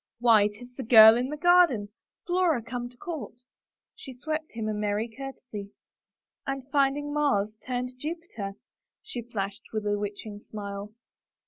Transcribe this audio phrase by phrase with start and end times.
[0.19, 1.89] "Why, 'tis the girl in the garden—
[2.25, 3.41] Flora come to court!"
[3.95, 5.73] She swept him a merry courtesy."
[6.47, 8.53] And finding Mars turned Jupiter,"
[9.03, 10.91] she flashed with a witching smile.